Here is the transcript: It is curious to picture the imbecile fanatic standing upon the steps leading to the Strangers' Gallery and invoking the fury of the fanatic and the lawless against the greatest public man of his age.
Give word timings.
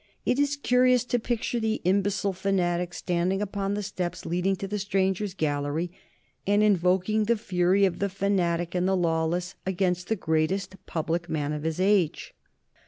It 0.25 0.39
is 0.39 0.55
curious 0.57 1.03
to 1.05 1.19
picture 1.19 1.59
the 1.59 1.79
imbecile 1.83 2.33
fanatic 2.33 2.91
standing 2.91 3.39
upon 3.39 3.75
the 3.75 3.83
steps 3.83 4.25
leading 4.25 4.55
to 4.55 4.67
the 4.67 4.79
Strangers' 4.79 5.35
Gallery 5.35 5.91
and 6.47 6.63
invoking 6.63 7.25
the 7.25 7.37
fury 7.37 7.85
of 7.85 7.99
the 7.99 8.09
fanatic 8.09 8.73
and 8.73 8.87
the 8.87 8.97
lawless 8.97 9.53
against 9.63 10.07
the 10.07 10.15
greatest 10.15 10.75
public 10.87 11.29
man 11.29 11.53
of 11.53 11.61
his 11.61 11.79
age. 11.79 12.33